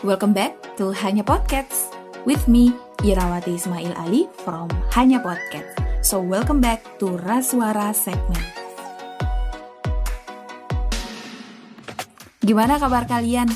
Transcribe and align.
Welcome 0.00 0.32
back 0.32 0.56
to 0.80 0.96
Hanya 0.96 1.20
Podcast 1.20 1.92
with 2.24 2.48
me 2.48 2.72
Irawati 3.04 3.60
Ismail 3.60 3.92
Ali 4.00 4.32
from 4.48 4.72
Hanya 4.96 5.20
Podcast. 5.20 5.76
So 6.00 6.24
welcome 6.24 6.56
back 6.56 6.80
to 7.04 7.20
Raswara 7.20 7.92
segment. 7.92 8.40
Gimana 12.40 12.80
kabar 12.80 13.04
kalian? 13.04 13.52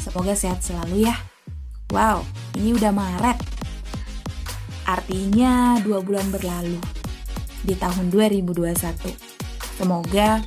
Semoga 0.00 0.32
sehat 0.32 0.64
selalu 0.64 1.04
ya. 1.04 1.20
Wow, 1.92 2.24
ini 2.56 2.72
udah 2.72 2.88
Maret. 2.88 3.36
Artinya 4.88 5.76
dua 5.84 6.00
bulan 6.00 6.24
berlalu 6.32 6.80
di 7.60 7.76
tahun 7.76 8.08
2021. 8.08 8.72
Semoga 9.76 10.40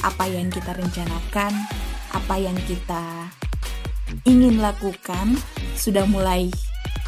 apa 0.00 0.24
yang 0.32 0.48
kita 0.48 0.72
rencanakan, 0.72 1.52
apa 2.16 2.34
yang 2.40 2.56
kita 2.64 3.28
ingin 4.24 4.60
lakukan 4.60 5.36
sudah 5.76 6.04
mulai 6.08 6.50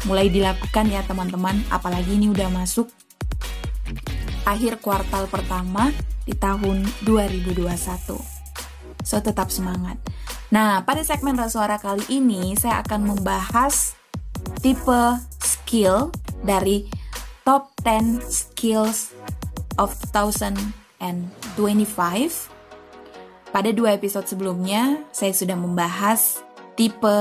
mulai 0.05 0.29
dilakukan 0.29 0.89
ya 0.89 1.01
teman-teman. 1.05 1.61
Apalagi 1.73 2.17
ini 2.17 2.29
udah 2.29 2.49
masuk 2.51 2.89
akhir 4.45 4.77
kuartal 4.81 5.27
pertama 5.29 5.91
di 6.25 6.33
tahun 6.37 6.85
2021. 7.05 7.65
So 9.05 9.21
tetap 9.21 9.53
semangat. 9.53 9.97
Nah, 10.53 10.85
pada 10.85 11.01
segmen 11.01 11.37
Rasuara 11.37 11.77
kali 11.81 12.05
ini 12.09 12.55
saya 12.57 12.81
akan 12.85 13.17
membahas 13.17 13.97
tipe 14.61 15.17
skill 15.41 16.13
dari 16.45 16.85
top 17.45 17.73
10 17.81 18.21
skills 18.29 19.13
of 19.77 19.93
2025 20.13 22.55
pada 23.55 23.71
dua 23.71 23.95
episode 23.95 24.27
sebelumnya, 24.27 24.99
saya 25.15 25.31
sudah 25.31 25.55
membahas 25.55 26.43
tipe 26.75 27.15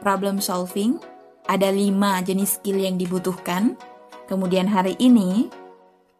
problem 0.00 0.40
solving. 0.40 1.00
Ada 1.44 1.68
lima 1.68 2.24
jenis 2.24 2.56
skill 2.60 2.80
yang 2.80 2.96
dibutuhkan. 2.96 3.76
Kemudian 4.24 4.64
hari 4.64 4.96
ini, 4.96 5.52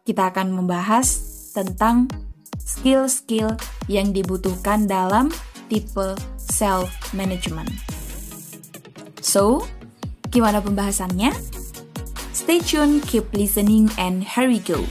kita 0.04 0.28
akan 0.28 0.52
membahas 0.52 1.08
tentang 1.56 2.12
skill-skill 2.60 3.56
yang 3.88 4.12
dibutuhkan 4.12 4.84
dalam 4.84 5.32
tipe 5.72 6.12
self-management. 6.36 7.72
So, 9.24 9.64
gimana 10.28 10.60
pembahasannya? 10.60 11.32
Stay 12.36 12.60
tuned, 12.60 13.08
keep 13.08 13.32
listening, 13.32 13.88
and 13.96 14.20
here 14.20 14.44
we 14.44 14.60
go. 14.60 14.84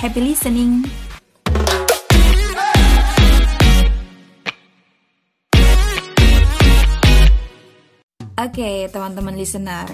Happy 0.00 0.24
listening! 0.24 1.03
Oke, 8.44 8.92
teman-teman 8.92 9.40
listener. 9.40 9.88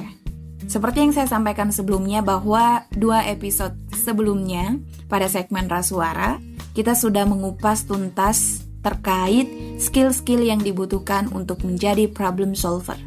Seperti 0.66 1.06
yang 1.06 1.14
saya 1.14 1.30
sampaikan 1.30 1.70
sebelumnya 1.70 2.18
bahwa 2.18 2.82
dua 2.90 3.22
episode 3.30 3.78
sebelumnya 3.94 4.74
pada 5.06 5.30
segmen 5.30 5.70
Rasuara, 5.70 6.42
kita 6.74 6.98
sudah 6.98 7.30
mengupas 7.30 7.86
tuntas 7.86 8.66
terkait 8.82 9.46
skill-skill 9.78 10.42
yang 10.42 10.58
dibutuhkan 10.58 11.30
untuk 11.30 11.62
menjadi 11.62 12.10
problem 12.10 12.58
solver. 12.58 12.98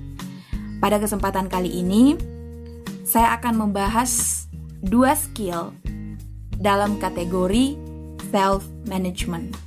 Pada 0.79 0.95
kesempatan 0.95 1.51
kali 1.51 1.75
ini, 1.75 2.15
saya 3.03 3.35
akan 3.35 3.67
membahas 3.67 4.47
dua 4.79 5.11
skill 5.19 5.75
dalam 6.55 6.95
kategori 7.03 7.75
self-management. 8.31 9.59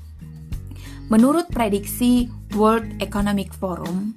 Menurut 1.13 1.53
prediksi 1.53 2.33
World 2.57 2.97
Economic 3.05 3.53
Forum, 3.53 4.17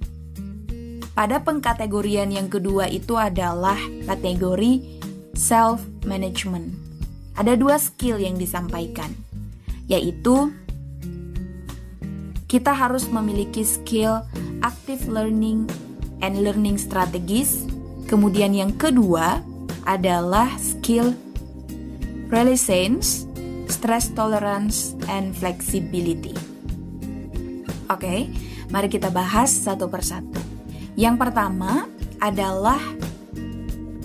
pada 1.20 1.44
pengkategorian 1.44 2.32
yang 2.32 2.48
kedua 2.48 2.88
itu 2.88 3.20
adalah 3.20 3.76
kategori 4.08 5.04
self-management. 5.36 6.72
Ada 7.36 7.60
dua 7.60 7.76
skill 7.76 8.24
yang 8.24 8.40
disampaikan, 8.40 9.12
yaitu 9.92 10.56
kita 12.48 12.72
harus 12.72 13.12
memiliki 13.12 13.68
skill 13.68 14.24
active 14.64 15.12
learning 15.12 15.68
and 16.24 16.40
learning 16.40 16.80
strategies. 16.80 17.68
Kemudian 18.08 18.56
yang 18.56 18.72
kedua 18.80 19.44
adalah 19.84 20.48
skill 20.56 21.12
resilience, 22.32 23.28
stress 23.68 24.08
tolerance, 24.16 24.96
and 25.12 25.36
flexibility. 25.36 26.32
Oke, 27.92 28.32
mari 28.72 28.88
kita 28.88 29.12
bahas 29.12 29.52
satu 29.52 29.92
persatu. 29.92 30.49
Yang 31.00 31.16
pertama 31.16 31.88
adalah 32.20 32.84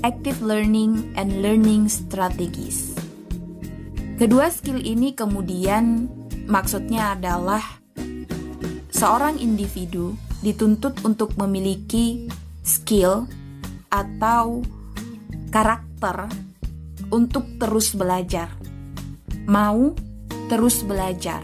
active 0.06 0.38
learning 0.38 1.10
and 1.18 1.42
learning 1.42 1.90
strategies. 1.90 2.94
Kedua 4.14 4.46
skill 4.46 4.78
ini 4.78 5.10
kemudian 5.10 6.06
maksudnya 6.46 7.18
adalah 7.18 7.82
seorang 8.94 9.42
individu 9.42 10.14
dituntut 10.38 11.02
untuk 11.02 11.34
memiliki 11.34 12.30
skill 12.62 13.26
atau 13.90 14.62
karakter 15.50 16.30
untuk 17.10 17.58
terus 17.58 17.90
belajar. 17.98 18.54
Mau 19.50 19.98
terus 20.46 20.86
belajar. 20.86 21.42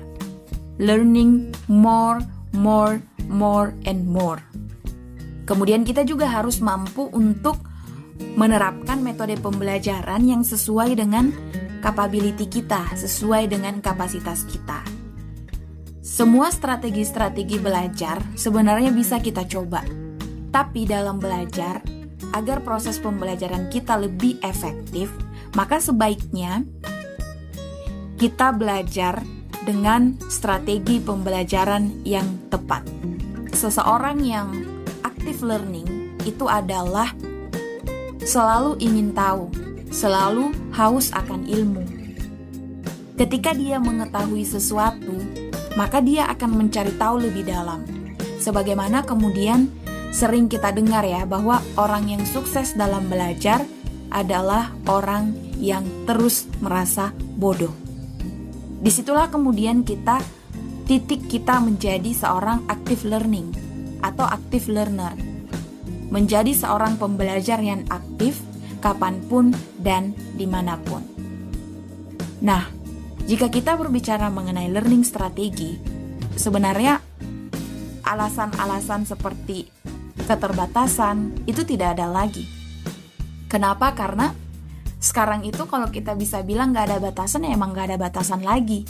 Learning 0.78 1.50
more, 1.66 2.22
more, 2.55 3.03
more 3.27 3.75
and 3.83 4.06
more. 4.06 4.50
Kemudian 5.50 5.83
kita 5.83 6.06
juga 6.06 6.31
harus 6.31 6.62
mampu 6.62 7.11
untuk 7.11 7.59
menerapkan 8.38 9.03
metode 9.03 9.34
pembelajaran 9.43 10.22
yang 10.22 10.47
sesuai 10.47 10.94
dengan 10.94 11.34
capability 11.83 12.47
kita, 12.47 12.94
sesuai 12.94 13.50
dengan 13.50 13.83
kapasitas 13.83 14.47
kita. 14.47 14.87
Semua 15.99 16.55
strategi-strategi 16.55 17.59
belajar 17.59 18.22
sebenarnya 18.39 18.94
bisa 18.94 19.19
kita 19.19 19.43
coba. 19.50 19.83
Tapi 20.55 20.87
dalam 20.87 21.19
belajar, 21.19 21.83
agar 22.31 22.62
proses 22.62 23.03
pembelajaran 23.03 23.66
kita 23.75 23.99
lebih 23.99 24.39
efektif, 24.47 25.10
maka 25.59 25.83
sebaiknya 25.83 26.62
kita 28.22 28.55
belajar 28.55 29.19
dengan 29.66 30.15
strategi 30.31 31.03
pembelajaran 31.03 32.06
yang 32.06 32.27
tepat. 32.55 32.87
Seseorang 33.50 34.19
yang 34.22 34.49
active 35.21 35.45
learning 35.45 36.17
itu 36.25 36.49
adalah 36.49 37.13
selalu 38.25 38.81
ingin 38.81 39.13
tahu, 39.13 39.53
selalu 39.93 40.49
haus 40.73 41.13
akan 41.13 41.45
ilmu. 41.45 41.85
Ketika 43.21 43.53
dia 43.53 43.77
mengetahui 43.77 44.49
sesuatu, 44.49 45.13
maka 45.77 46.01
dia 46.01 46.25
akan 46.33 46.65
mencari 46.65 46.97
tahu 46.97 47.21
lebih 47.21 47.45
dalam. 47.45 47.85
Sebagaimana 48.41 49.05
kemudian 49.05 49.69
sering 50.09 50.49
kita 50.49 50.73
dengar 50.73 51.05
ya 51.05 51.29
bahwa 51.29 51.61
orang 51.77 52.17
yang 52.17 52.25
sukses 52.25 52.73
dalam 52.73 53.05
belajar 53.13 53.61
adalah 54.09 54.73
orang 54.89 55.37
yang 55.61 55.85
terus 56.09 56.49
merasa 56.65 57.13
bodoh. 57.37 57.77
Di 58.81 58.89
situlah 58.89 59.29
kemudian 59.29 59.85
kita 59.85 60.25
titik 60.89 61.29
kita 61.29 61.61
menjadi 61.61 62.09
seorang 62.09 62.65
active 62.73 63.05
learning 63.05 63.70
atau 64.00 64.27
active 64.27 64.69
learner. 64.69 65.16
Menjadi 66.11 66.50
seorang 66.50 66.98
pembelajar 66.98 67.63
yang 67.63 67.86
aktif 67.89 68.42
kapan 68.83 69.22
pun 69.28 69.54
dan 69.78 70.16
di 70.34 70.48
mana 70.48 70.75
pun. 70.80 71.04
Nah, 72.41 72.66
jika 73.28 73.53
kita 73.53 73.77
berbicara 73.77 74.33
mengenai 74.33 74.72
learning 74.72 75.04
strategi, 75.04 75.78
sebenarnya 76.34 76.98
alasan-alasan 78.03 79.07
seperti 79.07 79.69
keterbatasan 80.25 81.47
itu 81.47 81.63
tidak 81.63 81.95
ada 81.95 82.10
lagi. 82.10 82.48
Kenapa? 83.47 83.92
Karena 83.95 84.33
sekarang 85.01 85.47
itu 85.47 85.65
kalau 85.69 85.89
kita 85.92 86.16
bisa 86.16 86.42
bilang 86.42 86.72
nggak 86.75 86.86
ada 86.91 86.98
batasan 86.98 87.47
ya 87.47 87.54
emang 87.54 87.77
nggak 87.77 87.95
ada 87.95 87.98
batasan 88.01 88.42
lagi. 88.42 88.83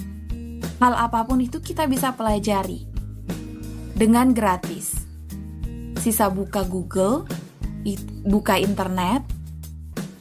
Hal 0.80 0.96
apa 0.96 1.28
pun 1.28 1.40
itu 1.44 1.60
kita 1.60 1.84
bisa 1.84 2.16
pelajari 2.16 2.88
dengan 3.92 4.32
gratis 4.32 4.99
sisa 6.00 6.32
buka 6.32 6.64
Google, 6.64 7.28
buka 8.24 8.56
internet, 8.56 9.22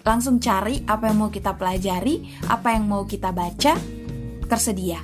langsung 0.04 0.44
cari 0.44 0.84
apa 0.84 1.08
yang 1.08 1.18
mau 1.24 1.31
kita 1.31 1.56
pelajari, 1.56 2.36
apa 2.52 2.76
yang 2.76 2.86
mau 2.86 3.08
kita 3.08 3.31
baca, 3.31 3.80
tersedia. 4.52 5.00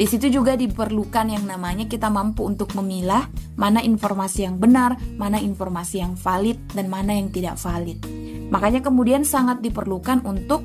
Di 0.00 0.08
situ 0.08 0.32
juga 0.32 0.56
diperlukan 0.56 1.28
yang 1.28 1.44
namanya 1.44 1.84
kita 1.84 2.08
mampu 2.08 2.48
untuk 2.48 2.72
memilah 2.72 3.28
mana 3.60 3.84
informasi 3.84 4.48
yang 4.48 4.56
benar, 4.56 4.96
mana 5.20 5.36
informasi 5.36 6.00
yang 6.00 6.16
valid, 6.16 6.56
dan 6.72 6.88
mana 6.88 7.12
yang 7.16 7.28
tidak 7.28 7.60
valid. 7.60 8.00
Makanya 8.48 8.80
kemudian 8.80 9.28
sangat 9.28 9.60
diperlukan 9.60 10.24
untuk 10.24 10.64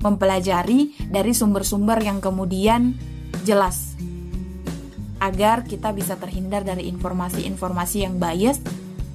mempelajari 0.00 0.96
dari 1.12 1.32
sumber-sumber 1.36 2.00
yang 2.00 2.24
kemudian 2.24 2.96
jelas 3.44 3.94
agar 5.24 5.64
kita 5.64 5.96
bisa 5.96 6.20
terhindar 6.20 6.68
dari 6.68 6.84
informasi-informasi 6.92 8.04
yang 8.04 8.20
bias 8.20 8.60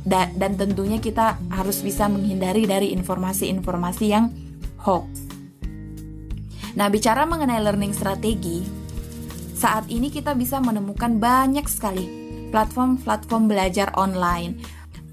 da 0.02 0.26
dan 0.34 0.58
tentunya 0.58 0.98
kita 0.98 1.38
harus 1.54 1.86
bisa 1.86 2.10
menghindari 2.10 2.66
dari 2.66 2.90
informasi-informasi 2.98 4.06
yang 4.10 4.34
hoax. 4.82 5.06
Nah, 6.74 6.90
bicara 6.90 7.30
mengenai 7.30 7.62
learning 7.62 7.94
strategi, 7.94 8.66
saat 9.54 9.86
ini 9.92 10.10
kita 10.10 10.34
bisa 10.34 10.58
menemukan 10.58 11.22
banyak 11.22 11.68
sekali 11.70 12.08
platform-platform 12.50 13.46
belajar 13.46 13.94
online, 13.94 14.58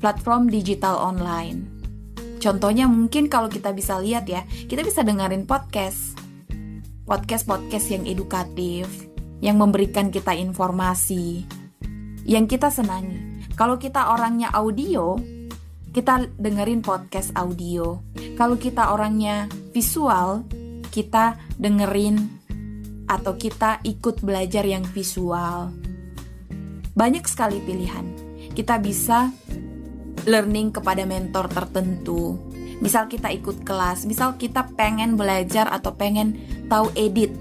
platform 0.00 0.48
digital 0.48 0.96
online. 0.96 1.68
Contohnya 2.40 2.86
mungkin 2.86 3.26
kalau 3.26 3.50
kita 3.50 3.74
bisa 3.74 3.98
lihat 4.00 4.30
ya, 4.30 4.46
kita 4.70 4.80
bisa 4.86 5.04
dengerin 5.04 5.44
podcast. 5.44 6.16
Podcast-podcast 7.06 7.86
yang 7.90 8.04
edukatif, 8.06 8.86
yang 9.40 9.60
memberikan 9.60 10.08
kita 10.08 10.32
informasi, 10.32 11.44
yang 12.24 12.48
kita 12.48 12.72
senangi. 12.72 13.44
Kalau 13.56 13.80
kita 13.80 14.12
orangnya 14.12 14.52
audio, 14.52 15.16
kita 15.96 16.28
dengerin 16.36 16.84
podcast 16.84 17.32
audio. 17.32 18.04
Kalau 18.36 18.60
kita 18.60 18.92
orangnya 18.92 19.48
visual, 19.72 20.44
kita 20.92 21.40
dengerin 21.56 22.20
atau 23.08 23.32
kita 23.38 23.80
ikut 23.80 24.20
belajar 24.20 24.64
yang 24.68 24.84
visual. 24.92 25.72
Banyak 26.92 27.24
sekali 27.24 27.64
pilihan. 27.64 28.04
Kita 28.52 28.80
bisa 28.80 29.32
learning 30.28 30.76
kepada 30.76 31.04
mentor 31.08 31.48
tertentu. 31.48 32.36
Misal 32.84 33.08
kita 33.08 33.32
ikut 33.32 33.64
kelas, 33.64 34.04
misal 34.04 34.36
kita 34.36 34.68
pengen 34.76 35.16
belajar 35.16 35.64
atau 35.72 35.96
pengen 35.96 36.36
tahu 36.68 36.92
edit, 36.92 37.32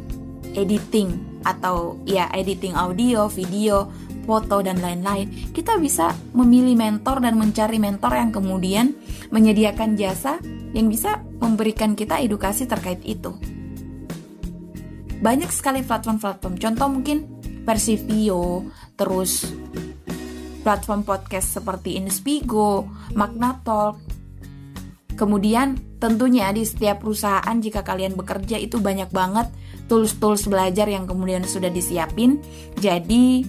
editing 0.56 1.35
atau 1.46 2.02
ya 2.10 2.28
editing 2.34 2.74
audio, 2.74 3.30
video, 3.30 3.94
foto, 4.26 4.66
dan 4.66 4.82
lain-lain, 4.82 5.54
kita 5.54 5.78
bisa 5.78 6.12
memilih 6.34 6.74
mentor 6.74 7.22
dan 7.22 7.38
mencari 7.38 7.78
mentor 7.78 8.18
yang 8.18 8.34
kemudian 8.34 8.98
menyediakan 9.30 9.94
jasa 9.96 10.42
yang 10.74 10.90
bisa 10.90 11.22
memberikan 11.38 11.94
kita 11.94 12.20
edukasi 12.20 12.66
terkait 12.66 13.00
itu. 13.06 13.38
Banyak 15.22 15.54
sekali 15.54 15.86
platform-platform, 15.86 16.60
contoh 16.60 16.88
mungkin 16.92 17.18
Persivio, 17.66 18.70
terus 18.94 19.50
platform 20.62 21.02
podcast 21.06 21.62
seperti 21.62 21.98
Inspigo, 21.98 22.90
Magnatalk. 23.14 24.02
Kemudian 25.16 25.80
tentunya 25.98 26.52
di 26.52 26.68
setiap 26.68 27.02
perusahaan 27.02 27.56
jika 27.58 27.82
kalian 27.82 28.20
bekerja 28.20 28.60
itu 28.60 28.78
banyak 28.84 29.10
banget 29.10 29.48
tools-tools 29.86 30.50
belajar 30.50 30.90
yang 30.90 31.06
kemudian 31.06 31.46
sudah 31.46 31.70
disiapin. 31.70 32.42
Jadi 32.78 33.46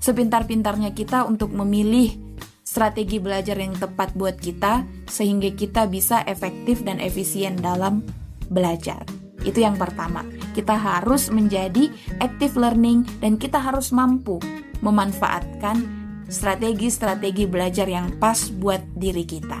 sepintar-pintarnya 0.00 0.96
kita 0.96 1.28
untuk 1.28 1.52
memilih 1.52 2.16
strategi 2.64 3.18
belajar 3.18 3.58
yang 3.58 3.74
tepat 3.74 4.14
buat 4.14 4.38
kita 4.38 4.86
sehingga 5.10 5.50
kita 5.52 5.90
bisa 5.90 6.22
efektif 6.24 6.86
dan 6.86 7.02
efisien 7.02 7.58
dalam 7.58 8.06
belajar. 8.46 9.02
Itu 9.42 9.64
yang 9.64 9.74
pertama. 9.74 10.22
Kita 10.54 10.76
harus 10.78 11.32
menjadi 11.32 11.90
active 12.22 12.54
learning 12.58 13.06
dan 13.18 13.38
kita 13.40 13.58
harus 13.58 13.90
mampu 13.90 14.38
memanfaatkan 14.80 15.82
strategi-strategi 16.30 17.44
belajar 17.50 17.90
yang 17.90 18.14
pas 18.22 18.48
buat 18.54 18.80
diri 18.94 19.26
kita. 19.26 19.58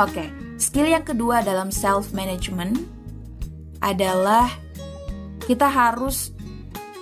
Oke, 0.00 0.26
skill 0.58 0.90
yang 0.90 1.04
kedua 1.04 1.44
dalam 1.44 1.70
self 1.70 2.10
management 2.16 2.99
adalah 3.80 4.48
kita 5.44 5.66
harus 5.66 6.30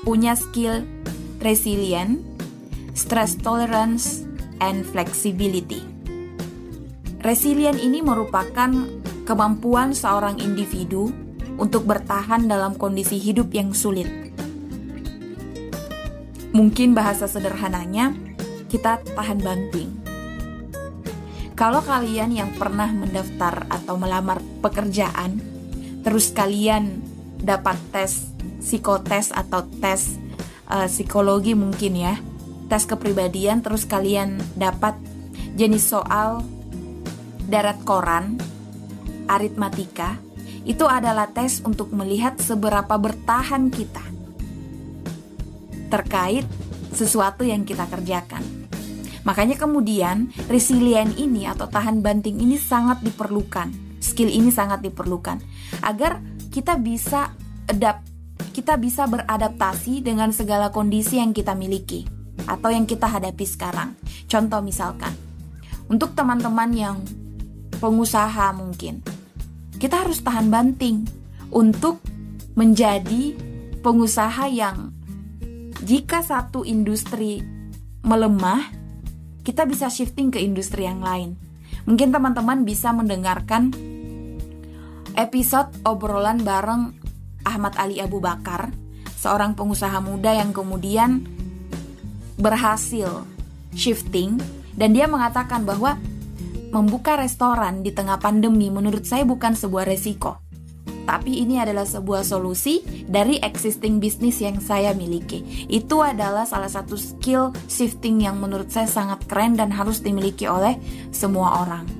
punya 0.06 0.38
skill 0.38 0.86
resilient, 1.42 2.22
stress 2.94 3.38
tolerance, 3.38 4.26
and 4.58 4.82
flexibility. 4.86 5.82
Resilient 7.22 7.78
ini 7.82 8.02
merupakan 8.02 8.70
kemampuan 9.26 9.94
seorang 9.94 10.38
individu 10.38 11.10
untuk 11.58 11.84
bertahan 11.84 12.46
dalam 12.46 12.78
kondisi 12.78 13.18
hidup 13.18 13.50
yang 13.50 13.74
sulit. 13.74 14.06
Mungkin 16.54 16.94
bahasa 16.94 17.28
sederhananya, 17.28 18.14
kita 18.70 19.02
tahan 19.14 19.42
banting. 19.42 19.90
Kalau 21.58 21.82
kalian 21.82 22.30
yang 22.30 22.50
pernah 22.54 22.86
mendaftar 22.86 23.66
atau 23.66 23.98
melamar 23.98 24.38
pekerjaan, 24.62 25.42
terus 26.08 26.32
kalian 26.32 27.04
dapat 27.36 27.76
tes 27.92 28.32
psikotes 28.64 29.28
atau 29.28 29.60
tes 29.76 30.16
uh, 30.72 30.88
psikologi 30.88 31.52
mungkin 31.52 32.00
ya 32.00 32.16
tes 32.72 32.88
kepribadian 32.88 33.60
terus 33.60 33.84
kalian 33.84 34.40
dapat 34.56 34.96
jenis 35.52 35.92
soal 35.92 36.40
darat 37.44 37.76
koran 37.84 38.40
aritmatika 39.28 40.16
itu 40.64 40.88
adalah 40.88 41.28
tes 41.28 41.60
untuk 41.60 41.92
melihat 41.92 42.40
seberapa 42.40 42.96
bertahan 42.96 43.68
kita 43.68 44.04
terkait 45.92 46.48
sesuatu 46.88 47.44
yang 47.44 47.68
kita 47.68 47.84
kerjakan. 47.84 48.44
Makanya 49.28 49.60
kemudian 49.60 50.32
resilient 50.48 51.20
ini 51.20 51.44
atau 51.44 51.68
tahan 51.68 52.00
banting 52.00 52.40
ini 52.40 52.56
sangat 52.56 53.04
diperlukan. 53.04 53.87
Skill 54.08 54.32
ini 54.32 54.48
sangat 54.48 54.80
diperlukan 54.80 55.38
agar 55.84 56.24
kita 56.48 56.80
bisa 56.80 57.36
adapt 57.68 58.08
kita 58.56 58.74
bisa 58.74 59.06
beradaptasi 59.06 60.02
dengan 60.02 60.34
segala 60.34 60.74
kondisi 60.74 61.22
yang 61.22 61.30
kita 61.30 61.54
miliki 61.54 62.08
atau 62.48 62.72
yang 62.74 62.90
kita 62.90 63.06
hadapi 63.06 63.46
sekarang. 63.46 63.94
Contoh 64.26 64.58
misalkan, 64.64 65.14
untuk 65.86 66.18
teman-teman 66.18 66.70
yang 66.74 66.96
pengusaha 67.78 68.50
mungkin, 68.58 69.04
kita 69.78 70.02
harus 70.02 70.18
tahan 70.26 70.50
banting 70.50 71.06
untuk 71.54 72.02
menjadi 72.58 73.38
pengusaha 73.78 74.50
yang 74.50 74.90
jika 75.86 76.26
satu 76.26 76.66
industri 76.66 77.38
melemah, 78.02 78.74
kita 79.46 79.62
bisa 79.64 79.86
shifting 79.86 80.34
ke 80.34 80.42
industri 80.42 80.82
yang 80.82 80.98
lain. 80.98 81.38
Mungkin 81.86 82.10
teman-teman 82.10 82.66
bisa 82.66 82.90
mendengarkan 82.90 83.70
episode 85.18 85.74
obrolan 85.82 86.46
bareng 86.46 86.94
Ahmad 87.42 87.74
Ali 87.74 87.98
Abu 87.98 88.22
Bakar, 88.22 88.70
seorang 89.18 89.58
pengusaha 89.58 89.98
muda 89.98 90.30
yang 90.30 90.54
kemudian 90.54 91.26
berhasil 92.38 93.26
shifting 93.74 94.38
dan 94.78 94.94
dia 94.94 95.10
mengatakan 95.10 95.66
bahwa 95.66 95.98
membuka 96.70 97.18
restoran 97.18 97.82
di 97.82 97.90
tengah 97.90 98.22
pandemi 98.22 98.70
menurut 98.70 99.02
saya 99.02 99.26
bukan 99.26 99.58
sebuah 99.58 99.90
resiko. 99.90 100.38
Tapi 101.08 101.40
ini 101.40 101.56
adalah 101.58 101.88
sebuah 101.88 102.20
solusi 102.20 102.84
dari 103.08 103.40
existing 103.40 103.96
bisnis 103.96 104.44
yang 104.44 104.60
saya 104.60 104.92
miliki. 104.92 105.66
Itu 105.66 106.04
adalah 106.04 106.44
salah 106.44 106.68
satu 106.68 106.94
skill 107.00 107.50
shifting 107.66 108.22
yang 108.22 108.38
menurut 108.38 108.68
saya 108.68 108.86
sangat 108.86 109.24
keren 109.24 109.56
dan 109.56 109.72
harus 109.72 110.04
dimiliki 110.04 110.44
oleh 110.44 110.76
semua 111.08 111.64
orang. 111.64 111.97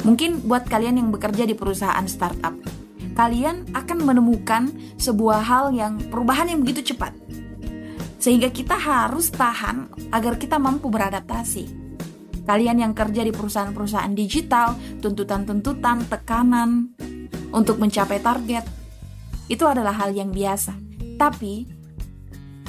Mungkin 0.00 0.48
buat 0.48 0.64
kalian 0.64 0.96
yang 0.96 1.08
bekerja 1.12 1.44
di 1.44 1.52
perusahaan 1.52 2.04
startup, 2.08 2.56
kalian 3.12 3.68
akan 3.76 3.98
menemukan 4.00 4.72
sebuah 4.96 5.44
hal 5.44 5.64
yang 5.76 6.00
perubahan 6.08 6.48
yang 6.48 6.64
begitu 6.64 6.94
cepat. 6.94 7.12
Sehingga 8.20 8.48
kita 8.52 8.76
harus 8.76 9.32
tahan 9.32 9.92
agar 10.12 10.40
kita 10.40 10.56
mampu 10.56 10.88
beradaptasi. 10.88 11.80
Kalian 12.44 12.80
yang 12.80 12.92
kerja 12.96 13.24
di 13.24 13.32
perusahaan-perusahaan 13.32 14.12
digital, 14.16 14.76
tuntutan-tuntutan, 15.04 16.08
tekanan 16.08 16.96
untuk 17.52 17.76
mencapai 17.76 18.20
target, 18.20 18.64
itu 19.48 19.64
adalah 19.68 19.96
hal 19.96 20.16
yang 20.16 20.32
biasa. 20.32 20.76
Tapi, 21.20 21.68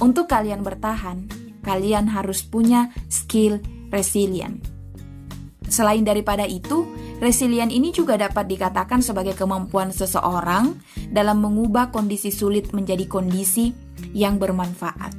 untuk 0.03 0.27
kalian 0.27 0.63
bertahan, 0.63 1.27
kalian 1.63 2.11
harus 2.11 2.43
punya 2.43 2.91
skill 3.07 3.59
resilient. 3.91 4.70
Selain 5.71 6.03
daripada 6.03 6.43
itu, 6.43 6.83
Resilient 7.21 7.69
ini 7.69 7.93
juga 7.93 8.17
dapat 8.17 8.49
dikatakan 8.49 9.05
sebagai 9.05 9.37
kemampuan 9.37 9.93
seseorang 9.93 10.73
dalam 11.13 11.37
mengubah 11.37 11.93
kondisi 11.93 12.33
sulit 12.33 12.73
menjadi 12.73 13.05
kondisi 13.05 13.77
yang 14.17 14.41
bermanfaat. 14.41 15.13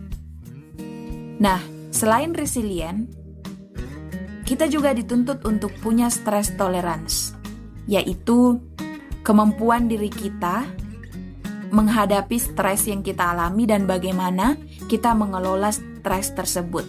Nah, 1.38 1.62
selain 1.94 2.35
resilient, 2.35 3.06
kita 4.42 4.66
juga 4.66 4.90
dituntut 4.90 5.47
untuk 5.47 5.71
punya 5.78 6.11
stress 6.11 6.50
tolerance, 6.59 7.38
yaitu 7.87 8.59
kemampuan 9.23 9.87
diri 9.87 10.11
kita 10.11 10.66
menghadapi 11.71 12.35
stres 12.35 12.90
yang 12.90 13.06
kita 13.06 13.30
alami 13.30 13.62
dan 13.62 13.87
bagaimana 13.87 14.59
kita 14.90 15.14
mengelola 15.14 15.71
stres 15.71 16.35
tersebut. 16.35 16.82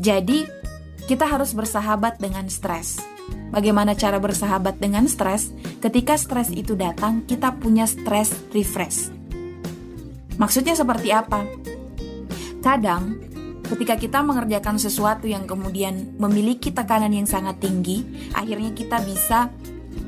Jadi, 0.00 0.57
kita 1.08 1.24
harus 1.24 1.56
bersahabat 1.56 2.20
dengan 2.20 2.44
stres. 2.52 3.00
Bagaimana 3.48 3.96
cara 3.96 4.20
bersahabat 4.20 4.76
dengan 4.76 5.08
stres? 5.08 5.48
Ketika 5.80 6.20
stres 6.20 6.52
itu 6.52 6.76
datang, 6.76 7.24
kita 7.24 7.56
punya 7.56 7.88
stres 7.88 8.36
refresh. 8.52 9.08
Maksudnya 10.36 10.76
seperti 10.76 11.08
apa? 11.10 11.48
Kadang 12.60 13.24
Ketika 13.68 14.00
kita 14.00 14.24
mengerjakan 14.24 14.80
sesuatu 14.80 15.28
yang 15.28 15.44
kemudian 15.44 16.16
memiliki 16.16 16.72
tekanan 16.72 17.12
yang 17.12 17.28
sangat 17.28 17.60
tinggi, 17.60 18.00
akhirnya 18.32 18.72
kita 18.72 18.96
bisa 19.04 19.52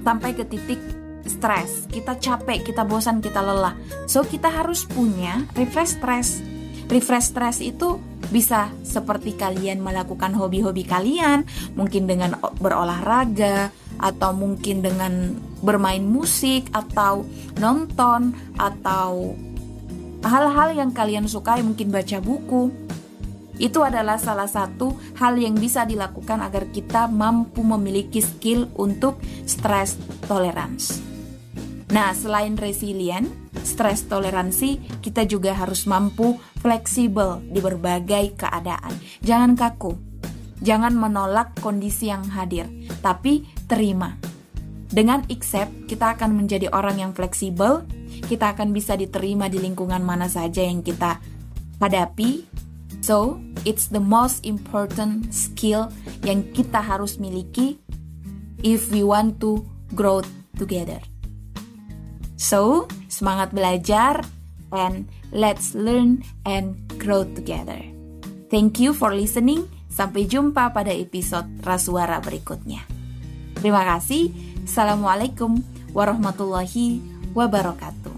sampai 0.00 0.33
ke 0.33 0.49
titik 0.49 0.80
stres, 1.28 1.85
kita 1.92 2.16
capek, 2.16 2.64
kita 2.64 2.88
bosan, 2.88 3.21
kita 3.21 3.45
lelah. 3.45 3.76
So 4.09 4.25
kita 4.25 4.49
harus 4.49 4.88
punya 4.88 5.45
refresh 5.52 6.00
stress. 6.00 6.40
Refresh 6.90 7.30
stress 7.30 7.62
itu 7.62 8.02
bisa 8.35 8.75
seperti 8.82 9.38
kalian 9.38 9.78
melakukan 9.78 10.35
hobi-hobi 10.35 10.82
kalian, 10.82 11.47
mungkin 11.78 12.11
dengan 12.11 12.35
berolahraga 12.59 13.70
atau 14.02 14.35
mungkin 14.35 14.82
dengan 14.82 15.38
bermain 15.62 16.02
musik 16.02 16.66
atau 16.75 17.23
nonton 17.62 18.35
atau 18.59 19.38
hal-hal 20.26 20.75
yang 20.75 20.90
kalian 20.90 21.30
sukai, 21.30 21.62
mungkin 21.62 21.94
baca 21.94 22.18
buku 22.18 22.90
itu 23.61 23.85
adalah 23.85 24.16
salah 24.16 24.49
satu 24.49 24.97
hal 25.20 25.37
yang 25.37 25.52
bisa 25.52 25.85
dilakukan 25.85 26.40
agar 26.40 26.73
kita 26.73 27.06
mampu 27.06 27.61
memiliki 27.61 28.25
skill 28.25 28.73
untuk 28.80 29.20
stress 29.44 30.00
tolerance. 30.25 31.04
Nah, 31.92 32.16
selain 32.16 32.56
resilient, 32.56 33.28
stress 33.62 34.07
toleransi, 34.07 35.00
kita 35.00 35.25
juga 35.25 35.57
harus 35.57 35.85
mampu 35.88 36.37
fleksibel 36.61 37.43
di 37.47 37.61
berbagai 37.62 38.37
keadaan. 38.37 38.93
Jangan 39.25 39.57
kaku, 39.57 39.97
jangan 40.61 40.93
menolak 40.97 41.57
kondisi 41.59 42.12
yang 42.12 42.25
hadir, 42.31 42.69
tapi 43.00 43.49
terima. 43.67 44.17
Dengan 44.90 45.23
accept, 45.31 45.87
kita 45.87 46.19
akan 46.19 46.35
menjadi 46.35 46.67
orang 46.75 46.99
yang 46.99 47.12
fleksibel, 47.14 47.87
kita 48.26 48.55
akan 48.59 48.75
bisa 48.75 48.99
diterima 48.99 49.47
di 49.47 49.62
lingkungan 49.62 50.02
mana 50.02 50.26
saja 50.26 50.67
yang 50.67 50.83
kita 50.83 51.23
hadapi. 51.79 52.45
So, 53.00 53.40
it's 53.64 53.88
the 53.88 54.02
most 54.02 54.45
important 54.45 55.33
skill 55.33 55.88
yang 56.26 56.45
kita 56.52 56.83
harus 56.83 57.17
miliki 57.17 57.81
if 58.61 58.93
we 58.93 59.00
want 59.00 59.40
to 59.40 59.64
grow 59.97 60.21
together. 60.59 61.10
So, 62.40 62.88
semangat 63.12 63.52
belajar 63.52 64.25
and 64.73 65.04
let's 65.28 65.76
learn 65.76 66.25
and 66.49 66.80
grow 66.97 67.28
together. 67.28 67.76
Thank 68.49 68.80
you 68.80 68.97
for 68.97 69.12
listening. 69.12 69.68
Sampai 69.92 70.25
jumpa 70.25 70.73
pada 70.73 70.88
episode 70.88 71.44
Rasuara 71.61 72.16
berikutnya. 72.25 72.80
Terima 73.61 73.85
kasih. 73.85 74.32
Assalamualaikum 74.64 75.61
warahmatullahi 75.92 77.04
wabarakatuh. 77.37 78.10